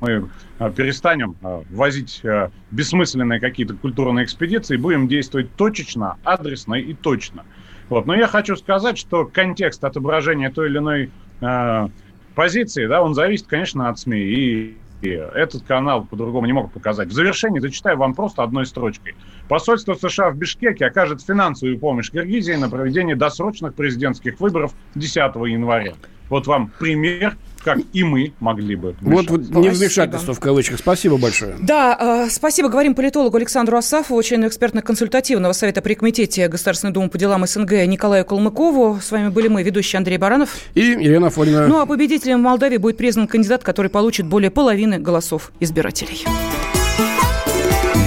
мы 0.00 0.28
перестанем 0.74 1.36
возить 1.70 2.22
бессмысленные 2.70 3.40
какие-то 3.40 3.74
культурные 3.74 4.24
экспедиции 4.24 4.76
будем 4.76 5.08
действовать 5.08 5.54
точечно, 5.56 6.16
адресно 6.24 6.74
и 6.74 6.94
точно. 6.94 7.44
Вот. 7.88 8.06
Но 8.06 8.14
я 8.14 8.26
хочу 8.26 8.56
сказать, 8.56 8.98
что 8.98 9.24
контекст 9.24 9.84
отображения 9.84 10.50
той 10.50 10.68
или 10.68 10.78
иной 10.78 11.10
э, 11.40 11.88
позиции, 12.34 12.86
да, 12.86 13.02
он 13.02 13.14
зависит, 13.14 13.46
конечно, 13.46 13.88
от 13.88 13.98
СМИ. 13.98 14.18
И 14.18 14.76
этот 15.02 15.62
канал 15.64 16.04
по-другому 16.04 16.46
не 16.46 16.52
мог 16.52 16.72
показать. 16.72 17.08
В 17.08 17.12
завершении 17.12 17.60
зачитаю 17.60 17.98
вам 17.98 18.14
просто 18.14 18.42
одной 18.42 18.66
строчкой. 18.66 19.14
Посольство 19.48 19.94
США 19.94 20.30
в 20.30 20.36
Бишкеке 20.36 20.86
окажет 20.86 21.22
финансовую 21.22 21.78
помощь 21.78 22.10
Киргизии 22.10 22.54
на 22.54 22.68
проведение 22.68 23.16
досрочных 23.16 23.74
президентских 23.74 24.40
выборов 24.40 24.72
10 24.94 25.16
января. 25.16 25.94
Вот 26.28 26.46
вам 26.46 26.72
пример 26.78 27.36
как 27.66 27.78
и 27.92 28.04
мы 28.04 28.32
могли 28.38 28.76
бы. 28.76 28.94
Вот, 29.00 29.28
вот 29.28 29.40
не 29.50 29.70
вмешательство 29.70 30.32
в 30.32 30.38
кавычках. 30.38 30.78
Спасибо 30.78 31.16
большое. 31.16 31.56
Да, 31.60 32.26
э, 32.26 32.30
спасибо. 32.30 32.68
Говорим 32.68 32.94
политологу 32.94 33.36
Александру 33.36 33.76
Асафову, 33.76 34.22
члену 34.22 34.46
экспертно-консультативного 34.46 35.52
совета 35.52 35.82
при 35.82 35.94
Комитете 35.94 36.46
Государственной 36.46 36.92
Думы 36.92 37.08
по 37.08 37.18
делам 37.18 37.44
СНГ 37.44 37.72
Николаю 37.86 38.24
Калмыкову. 38.24 39.00
С 39.02 39.10
вами 39.10 39.30
были 39.30 39.48
мы, 39.48 39.64
ведущий 39.64 39.96
Андрей 39.96 40.16
Баранов. 40.16 40.56
И 40.74 40.80
Елена 40.80 41.28
Фонина. 41.28 41.66
Ну, 41.66 41.80
а 41.80 41.86
победителем 41.86 42.38
в 42.38 42.42
Молдавии 42.42 42.76
будет 42.76 42.98
признан 42.98 43.26
кандидат, 43.26 43.64
который 43.64 43.90
получит 43.90 44.26
более 44.26 44.52
половины 44.52 45.00
голосов 45.00 45.50
избирателей. 45.58 46.24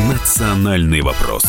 Национальный 0.10 1.02
вопрос. 1.02 1.44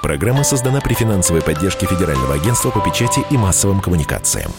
Программа 0.00 0.44
создана 0.44 0.80
при 0.80 0.94
финансовой 0.94 1.42
поддержке 1.42 1.86
Федерального 1.86 2.34
агентства 2.34 2.70
по 2.70 2.80
печати 2.80 3.20
и 3.32 3.36
массовым 3.36 3.80
коммуникациям. 3.80 4.52